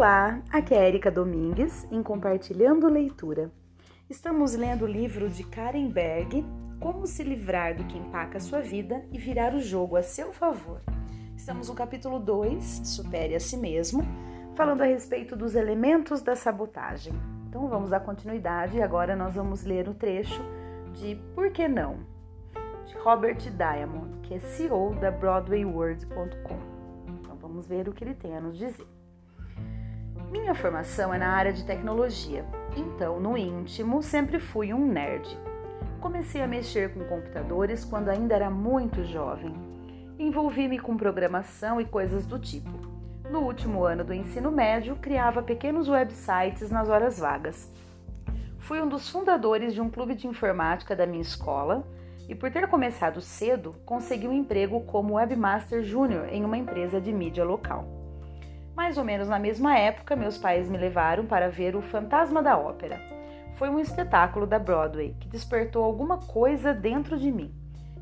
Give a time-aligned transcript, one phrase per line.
[0.00, 3.52] Olá, aqui é Erika Domingues em Compartilhando Leitura.
[4.08, 6.42] Estamos lendo o livro de Karen Berg,
[6.80, 10.32] Como se livrar do que empaca a sua vida e virar o jogo a seu
[10.32, 10.80] favor.
[11.36, 14.02] Estamos no capítulo 2, Supere a si mesmo,
[14.56, 17.12] falando a respeito dos elementos da sabotagem.
[17.46, 20.42] Então vamos dar continuidade e agora nós vamos ler o trecho
[20.94, 21.98] de Por que não?
[22.86, 26.58] de Robert Diamond, que é CEO da BroadwayWorld.com.
[27.06, 28.99] Então vamos ver o que ele tem a nos dizer.
[30.30, 32.44] Minha formação é na área de tecnologia,
[32.76, 35.36] então no íntimo sempre fui um nerd.
[36.00, 39.52] Comecei a mexer com computadores quando ainda era muito jovem.
[40.20, 42.70] Envolvi-me com programação e coisas do tipo.
[43.28, 47.68] No último ano do ensino médio, criava pequenos websites nas horas vagas.
[48.60, 51.84] Fui um dos fundadores de um clube de informática da minha escola
[52.28, 57.12] e, por ter começado cedo, consegui um emprego como webmaster júnior em uma empresa de
[57.12, 57.99] mídia local.
[58.80, 62.56] Mais ou menos na mesma época, meus pais me levaram para ver o Fantasma da
[62.56, 62.98] Ópera.
[63.56, 67.54] Foi um espetáculo da Broadway que despertou alguma coisa dentro de mim.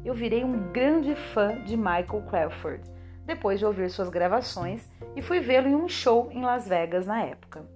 [0.05, 2.89] Eu virei um grande fã de Michael Crawford,
[3.27, 7.25] depois de ouvir suas gravações, e fui vê-lo em um show em Las Vegas na
[7.25, 7.67] época.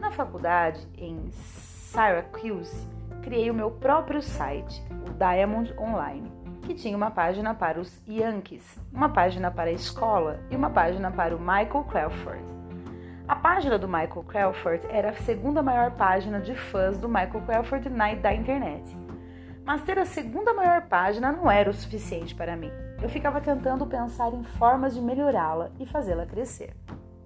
[0.00, 2.88] Na faculdade, em Syracuse,
[3.22, 6.37] criei o meu próprio site, o Diamond Online
[6.68, 11.10] que tinha uma página para os Yankees, uma página para a escola e uma página
[11.10, 12.44] para o Michael Crawford.
[13.26, 17.88] A página do Michael Crawford era a segunda maior página de fãs do Michael Crawford
[17.88, 18.84] na, da internet.
[19.64, 22.70] Mas ter a segunda maior página não era o suficiente para mim.
[23.00, 26.76] Eu ficava tentando pensar em formas de melhorá-la e fazê-la crescer.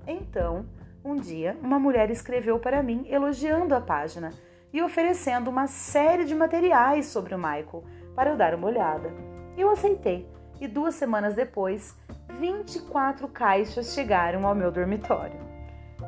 [0.06, 0.66] Então,
[1.04, 4.30] um dia, uma mulher escreveu para mim elogiando a página
[4.72, 7.82] e oferecendo uma série de materiais sobre o Michael
[8.14, 9.31] para eu dar uma olhada.
[9.56, 10.26] Eu aceitei
[10.60, 11.96] e duas semanas depois,
[12.38, 15.40] 24 caixas chegaram ao meu dormitório.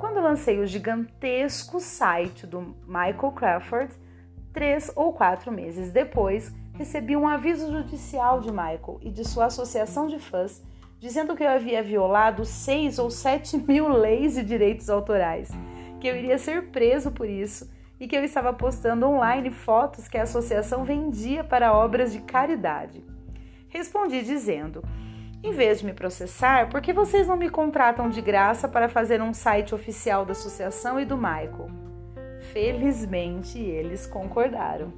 [0.00, 3.94] Quando lancei o gigantesco site do Michael Crawford,
[4.52, 10.06] três ou quatro meses depois, recebi um aviso judicial de Michael e de sua associação
[10.06, 10.62] de fãs
[11.04, 15.50] dizendo que eu havia violado seis ou sete mil leis de direitos autorais,
[16.00, 17.70] que eu iria ser preso por isso
[18.00, 23.04] e que eu estava postando online fotos que a associação vendia para obras de caridade.
[23.74, 24.84] Respondi dizendo:
[25.42, 29.20] Em vez de me processar, por que vocês não me contratam de graça para fazer
[29.20, 31.66] um site oficial da associação e do Michael?
[32.52, 34.92] Felizmente eles concordaram.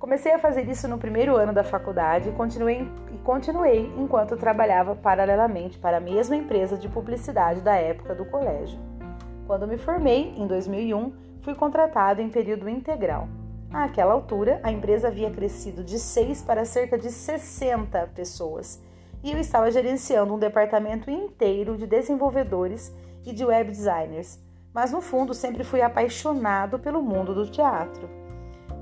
[0.00, 4.96] Comecei a fazer isso no primeiro ano da faculdade e continuei, e continuei enquanto trabalhava
[4.96, 8.80] paralelamente para a mesma empresa de publicidade da época do colégio.
[9.46, 13.28] Quando me formei, em 2001, fui contratado em período integral.
[13.72, 18.82] Àquela altura, a empresa havia crescido de 6 para cerca de 60 pessoas
[19.22, 22.94] e eu estava gerenciando um departamento inteiro de desenvolvedores
[23.24, 24.38] e de web designers,
[24.72, 28.08] mas no fundo sempre fui apaixonado pelo mundo do teatro.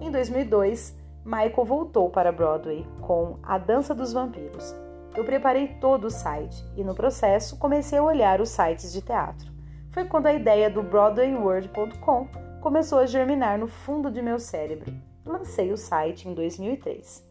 [0.01, 0.95] Em 2002,
[1.25, 4.75] Michael voltou para Broadway com A Dança dos Vampiros.
[5.17, 9.51] Eu preparei todo o site e, no processo, comecei a olhar os sites de teatro.
[9.93, 14.91] Foi quando a ideia do BroadwayWorld.com começou a germinar no fundo de meu cérebro.
[15.23, 17.23] Lancei o site em 2003.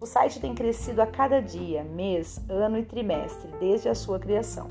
[0.00, 4.70] O site tem crescido a cada dia, mês, ano e trimestre desde a sua criação.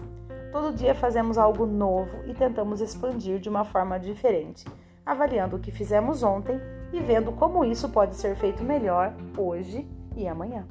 [0.51, 4.66] Todo dia fazemos algo novo e tentamos expandir de uma forma diferente,
[5.06, 6.59] avaliando o que fizemos ontem
[6.91, 10.66] e vendo como isso pode ser feito melhor hoje e amanhã.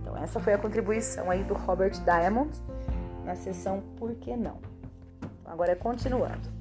[0.00, 2.60] Então essa foi a contribuição aí do Robert Diamond
[3.24, 4.58] na sessão Por que não?
[5.44, 6.55] Agora continuando.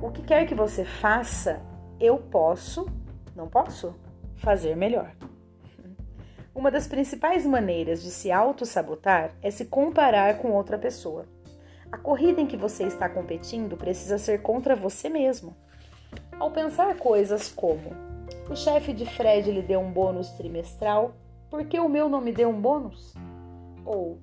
[0.00, 1.60] O que quer que você faça,
[1.98, 2.86] eu posso,
[3.34, 3.94] não posso,
[4.36, 5.10] fazer melhor.
[6.54, 11.26] Uma das principais maneiras de se auto-sabotar é se comparar com outra pessoa.
[11.90, 15.56] A corrida em que você está competindo precisa ser contra você mesmo.
[16.38, 17.90] Ao pensar coisas como:
[18.50, 21.14] o chefe de Fred lhe deu um bônus trimestral,
[21.50, 23.14] por que o meu não me deu um bônus?
[23.84, 24.18] Ou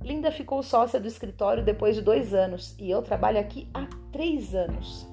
[0.00, 4.54] Linda ficou sócia do escritório depois de dois anos e eu trabalho aqui há três
[4.54, 5.07] anos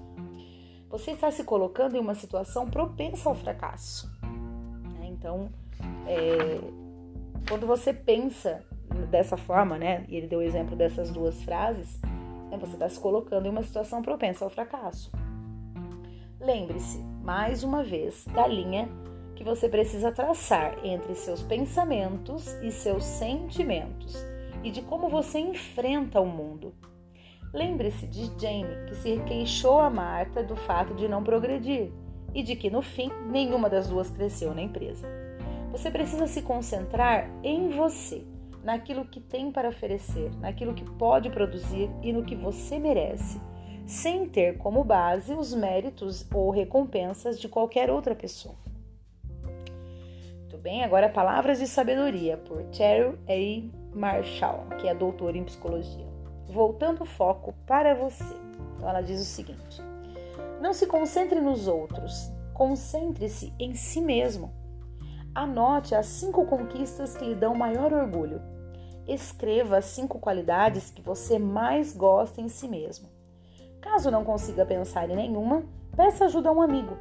[0.97, 4.09] você está se colocando em uma situação propensa ao fracasso.
[4.21, 5.07] Né?
[5.09, 5.49] Então,
[6.07, 6.61] é,
[7.49, 8.63] quando você pensa
[9.11, 11.99] dessa forma, né, e ele deu o exemplo dessas duas frases,
[12.49, 15.11] né, você está se colocando em uma situação propensa ao fracasso.
[16.39, 18.87] Lembre-se, mais uma vez, da linha
[19.35, 24.15] que você precisa traçar entre seus pensamentos e seus sentimentos
[24.63, 26.73] e de como você enfrenta o mundo.
[27.55, 31.89] Lembre-se de Jane, que se queixou a Marta do fato de não progredir
[32.33, 35.07] e de que, no fim, nenhuma das duas cresceu na empresa.
[35.71, 38.25] Você precisa se concentrar em você,
[38.61, 43.39] naquilo que tem para oferecer, naquilo que pode produzir e no que você merece,
[43.85, 48.55] sem ter como base os méritos ou recompensas de qualquer outra pessoa.
[50.41, 53.95] Muito bem, agora Palavras de Sabedoria, por Cheryl A.
[53.97, 56.14] Marshall, que é doutora em psicologia.
[56.49, 58.35] Voltando o foco para você.
[58.75, 59.81] Então ela diz o seguinte:
[60.61, 64.51] Não se concentre nos outros, concentre-se em si mesmo.
[65.33, 68.41] Anote as cinco conquistas que lhe dão maior orgulho.
[69.07, 73.09] Escreva as cinco qualidades que você mais gosta em si mesmo.
[73.81, 75.63] Caso não consiga pensar em nenhuma,
[75.95, 76.97] peça ajuda a um amigo.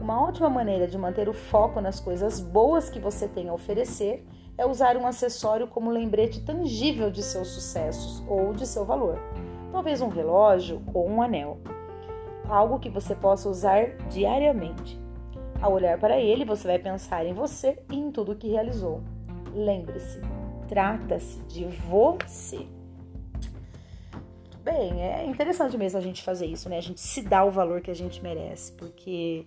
[0.00, 4.26] Uma ótima maneira de manter o foco nas coisas boas que você tem a oferecer
[4.56, 9.18] é usar um acessório como lembrete tangível de seus sucessos ou de seu valor.
[9.72, 11.58] Talvez um relógio ou um anel.
[12.48, 15.00] Algo que você possa usar diariamente.
[15.60, 19.02] Ao olhar para ele, você vai pensar em você e em tudo que realizou.
[19.52, 20.20] Lembre-se,
[20.68, 22.66] trata-se de você.
[24.62, 26.78] Bem, é interessante mesmo a gente fazer isso, né?
[26.78, 29.46] A gente se dá o valor que a gente merece, porque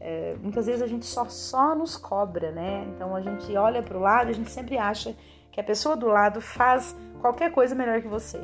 [0.00, 2.86] é, muitas vezes a gente só, só nos cobra, né?
[2.88, 5.14] Então a gente olha para o lado a gente sempre acha
[5.52, 8.40] que a pessoa do lado faz qualquer coisa melhor que você.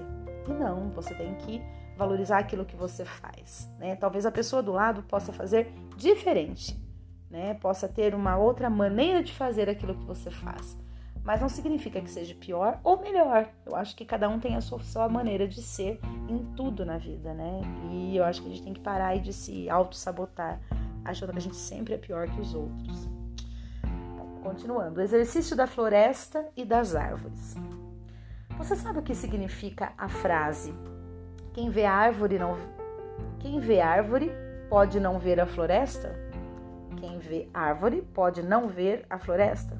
[0.47, 1.63] E não, você tem que
[1.97, 3.97] valorizar aquilo que você faz, né?
[3.97, 6.79] Talvez a pessoa do lado possa fazer diferente,
[7.31, 7.55] né?
[7.55, 10.77] Possa ter uma outra maneira de fazer aquilo que você faz
[11.27, 13.49] mas não significa que seja pior ou melhor.
[13.67, 15.99] Eu acho que cada um tem a sua, sua maneira de ser
[16.29, 17.63] em tudo na vida, né?
[17.91, 20.61] E eu acho que a gente tem que parar de se auto-sabotar,
[21.11, 23.09] achando que a gente sempre é pior que os outros.
[24.43, 27.57] Continuando, exercício da floresta e das árvores.
[28.59, 30.73] Você sabe o que significa a frase:
[31.53, 32.57] quem vê árvore não
[33.39, 34.33] quem vê árvore
[34.69, 36.15] pode não ver a floresta?
[36.97, 39.77] Quem vê árvore pode não ver a floresta?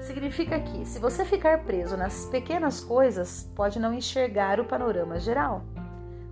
[0.00, 5.62] Significa que, se você ficar preso nas pequenas coisas, pode não enxergar o panorama geral.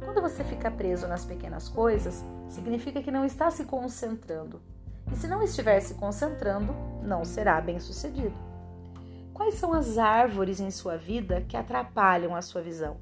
[0.05, 2.25] Quando você fica preso nas pequenas coisas,
[2.55, 4.62] significa que não está se concentrando.
[5.12, 8.35] E se não estiver se concentrando, não será bem sucedido.
[9.33, 12.97] Quais são as árvores em sua vida que atrapalham a sua visão?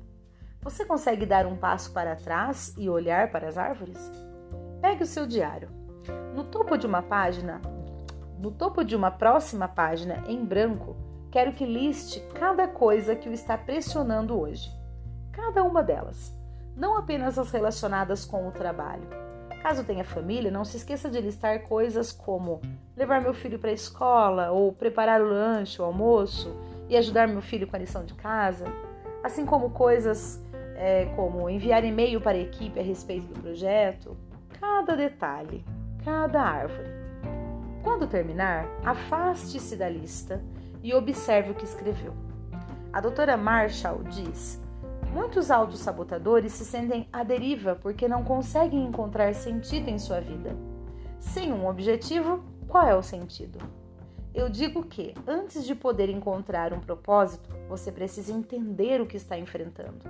[0.63, 4.11] Você consegue dar um passo para trás e olhar para as árvores?
[4.81, 5.69] Pegue o seu diário.
[6.35, 7.61] No topo de uma página,
[8.39, 10.97] no topo de uma próxima página em branco,
[11.31, 14.71] quero que liste cada coisa que o está pressionando hoje.
[15.31, 16.35] Cada uma delas,
[16.75, 19.23] não apenas as relacionadas com o trabalho.
[19.63, 22.61] Caso tenha família, não se esqueça de listar coisas como
[22.97, 26.53] levar meu filho para a escola, ou preparar o lanche, o almoço
[26.89, 28.65] e ajudar meu filho com a lição de casa,
[29.23, 30.43] assim como coisas
[30.75, 34.17] é, como enviar e-mail para a equipe a respeito do projeto.
[34.59, 35.65] Cada detalhe,
[36.05, 36.91] cada árvore.
[37.85, 40.43] Quando terminar, afaste-se da lista
[40.83, 42.15] e observe o que escreveu.
[42.93, 44.61] A doutora Marshall diz:
[45.13, 50.57] Muitos autossabotadores se sentem à deriva porque não conseguem encontrar sentido em sua vida.
[51.21, 53.59] Sem um objetivo, qual é o sentido?
[54.35, 59.39] Eu digo que, antes de poder encontrar um propósito, você precisa entender o que está
[59.39, 60.01] enfrentando.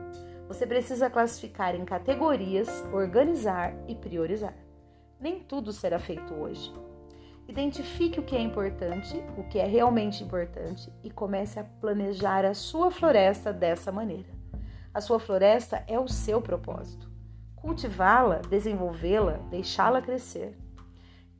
[0.46, 4.54] Você precisa classificar em categorias, organizar e priorizar.
[5.18, 6.72] Nem tudo será feito hoje.
[7.48, 12.54] Identifique o que é importante, o que é realmente importante e comece a planejar a
[12.54, 14.41] sua floresta dessa maneira.
[14.94, 17.10] A sua floresta é o seu propósito.
[17.56, 20.54] Cultivá-la, desenvolvê-la, deixá-la crescer.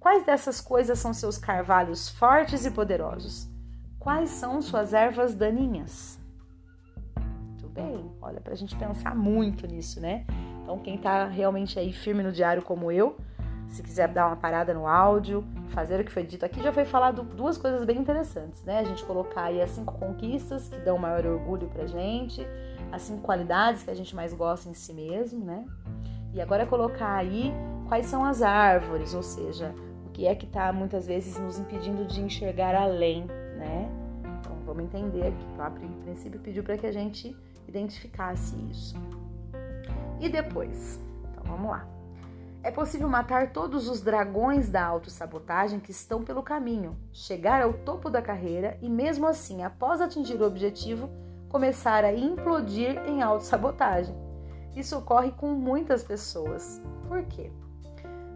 [0.01, 3.49] Quais dessas coisas são seus carvalhos fortes e poderosos?
[3.99, 6.19] Quais são suas ervas daninhas?
[7.47, 10.25] Muito bem, olha, para a gente pensar muito nisso, né?
[10.63, 13.19] Então, quem está realmente aí firme no diário como eu,
[13.69, 16.85] se quiser dar uma parada no áudio, fazer o que foi dito aqui, já foi
[16.85, 18.79] falado duas coisas bem interessantes, né?
[18.79, 22.47] A gente colocar aí as cinco conquistas que dão maior orgulho pra gente,
[22.93, 25.65] as cinco qualidades que a gente mais gosta em si mesmo, né?
[26.35, 27.53] E agora colocar aí
[27.89, 29.75] quais são as árvores, ou seja,
[30.07, 33.25] o que é que tá muitas vezes nos impedindo de enxergar além,
[33.57, 33.91] né?
[34.41, 35.45] Então vamos entender aqui.
[35.53, 37.35] Então, a princípio pediu para que a gente
[37.67, 38.95] identificasse isso.
[40.21, 41.01] E depois?
[41.31, 41.89] Então vamos lá.
[42.63, 48.09] É possível matar todos os dragões da autossabotagem que estão pelo caminho, chegar ao topo
[48.09, 51.11] da carreira e, mesmo assim, após atingir o objetivo,
[51.53, 54.17] começar a implodir em autossabotagem.
[54.75, 56.83] Isso ocorre com muitas pessoas.
[57.07, 57.53] Por quê?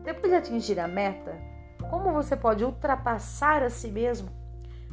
[0.05, 1.35] Depois de atingir a meta,
[1.89, 4.29] como você pode ultrapassar a si mesmo?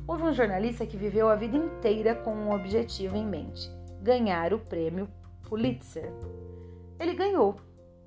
[0.08, 3.70] Houve um jornalista que viveu a vida inteira com um objetivo em mente:
[4.02, 5.10] ganhar o prêmio
[5.50, 6.10] Pulitzer.
[6.98, 7.58] Ele ganhou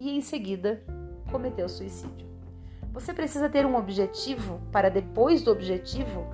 [0.01, 0.83] e, em seguida,
[1.31, 2.27] cometeu suicídio.
[2.91, 6.27] Você precisa ter um objetivo para depois do objetivo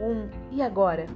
[0.00, 1.06] um e agora?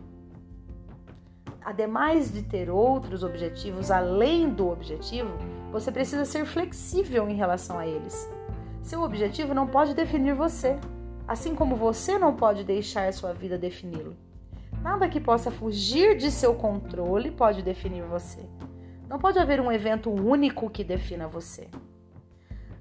[1.65, 5.31] Ademais de ter outros objetivos além do objetivo,
[5.71, 8.29] você precisa ser flexível em relação a eles.
[8.83, 10.79] Seu objetivo não pode definir você,
[11.29, 14.17] assim como você não pode deixar sua vida defini-lo.
[14.83, 18.41] Nada que possa fugir de seu controle pode definir você.
[19.09, 21.69] Não pode haver um evento único que defina você.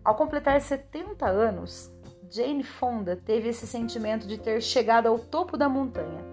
[0.03, 1.91] Ao completar 70 anos,
[2.31, 6.28] Jane Fonda teve esse sentimento de ter chegado ao topo da montanha.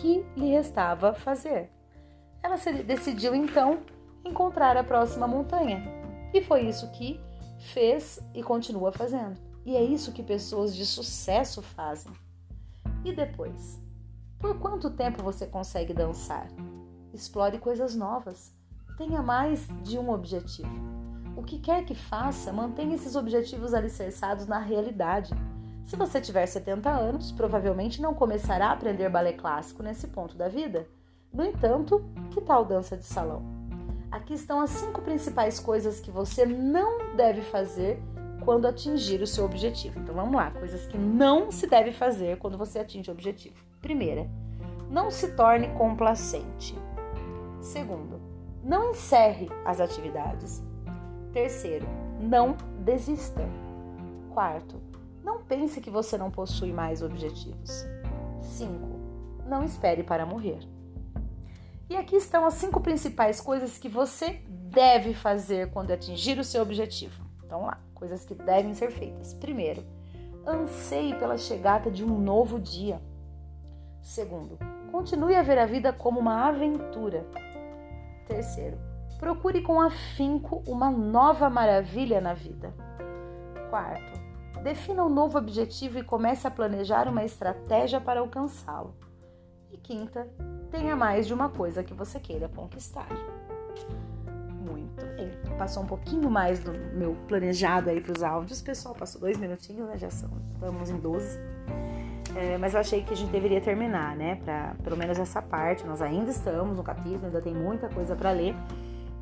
[0.00, 1.72] Que lhe restava fazer?
[2.40, 3.80] Ela decidiu então
[4.24, 5.82] encontrar a próxima montanha.
[6.32, 7.20] E foi isso que
[7.72, 9.40] fez e continua fazendo.
[9.66, 12.12] E é isso que pessoas de sucesso fazem.
[13.04, 13.82] E depois?
[14.38, 16.46] Por quanto tempo você consegue dançar?
[17.12, 18.54] Explore coisas novas.
[18.96, 20.70] Tenha mais de um objetivo.
[21.36, 25.34] O que quer que faça, mantenha esses objetivos alicerçados na realidade.
[25.88, 30.46] Se você tiver 70 anos, provavelmente não começará a aprender balé clássico nesse ponto da
[30.46, 30.86] vida.
[31.32, 33.42] No entanto, que tal dança de salão?
[34.10, 38.02] Aqui estão as cinco principais coisas que você não deve fazer
[38.44, 39.98] quando atingir o seu objetivo.
[39.98, 43.56] Então vamos lá, coisas que não se deve fazer quando você atinge o objetivo.
[43.80, 44.28] Primeira,
[44.90, 46.76] não se torne complacente.
[47.62, 48.20] Segundo,
[48.62, 50.62] não encerre as atividades.
[51.32, 51.86] Terceiro,
[52.20, 53.48] não desista.
[54.34, 54.87] Quarto,
[55.28, 57.84] não pense que você não possui mais objetivos.
[58.40, 58.98] Cinco,
[59.46, 60.58] não espere para morrer.
[61.90, 66.62] E aqui estão as cinco principais coisas que você deve fazer quando atingir o seu
[66.62, 67.22] objetivo.
[67.44, 69.34] Então lá coisas que devem ser feitas.
[69.34, 69.84] Primeiro,
[70.46, 72.98] anseie pela chegada de um novo dia.
[74.00, 74.58] Segundo,
[74.90, 77.26] continue a ver a vida como uma aventura.
[78.26, 78.78] Terceiro,
[79.18, 82.72] procure com afinco uma nova maravilha na vida.
[83.68, 84.27] Quarto,
[84.62, 88.94] defina um novo objetivo e comece a planejar uma estratégia para alcançá-lo.
[89.70, 90.28] E quinta,
[90.70, 93.08] tenha mais de uma coisa que você queira conquistar
[94.68, 95.04] muito.
[95.16, 98.60] Ele passou um pouquinho mais do meu planejado aí para os áudios.
[98.60, 99.96] Pessoal, passou dois minutinhos, né?
[99.96, 101.38] Já são, estamos em 12.
[102.36, 104.36] É, mas eu achei que a gente deveria terminar, né?
[104.36, 105.86] Para pelo menos essa parte.
[105.86, 108.54] Nós ainda estamos no capítulo, ainda tem muita coisa para ler.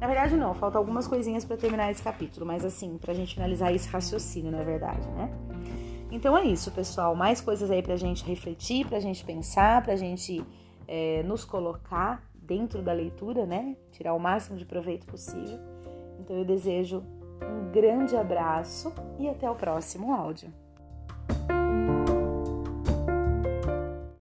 [0.01, 3.35] Na verdade, não, faltam algumas coisinhas para terminar esse capítulo, mas assim, para a gente
[3.35, 5.31] finalizar esse raciocínio, na verdade, né?
[6.11, 7.15] Então é isso, pessoal.
[7.15, 10.45] Mais coisas aí para a gente refletir, para a gente pensar, para a gente
[10.87, 13.77] é, nos colocar dentro da leitura, né?
[13.91, 15.59] Tirar o máximo de proveito possível.
[16.21, 17.03] Então eu desejo
[17.43, 20.53] um grande abraço e até o próximo áudio.